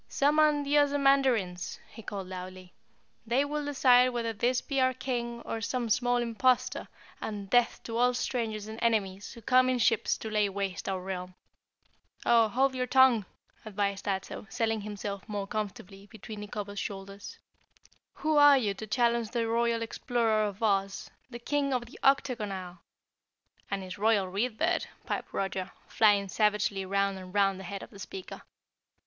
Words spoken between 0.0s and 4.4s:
"Summon the Ozamandarins," he called loudly. "They will decide whether